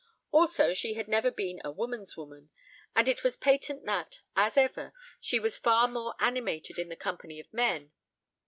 [0.31, 2.49] Also, she had never been a "woman's woman,"
[2.95, 7.39] and it was patent that, as ever, she was far more animated in the company
[7.39, 7.91] of men.